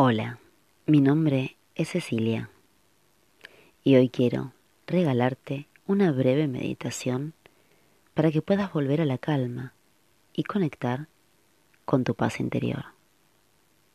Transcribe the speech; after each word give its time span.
Hola, 0.00 0.38
mi 0.86 1.00
nombre 1.00 1.56
es 1.74 1.88
Cecilia 1.88 2.50
y 3.82 3.96
hoy 3.96 4.10
quiero 4.10 4.52
regalarte 4.86 5.66
una 5.88 6.12
breve 6.12 6.46
meditación 6.46 7.34
para 8.14 8.30
que 8.30 8.40
puedas 8.40 8.72
volver 8.72 9.00
a 9.00 9.04
la 9.04 9.18
calma 9.18 9.74
y 10.32 10.44
conectar 10.44 11.08
con 11.84 12.04
tu 12.04 12.14
paz 12.14 12.38
interior. 12.38 12.84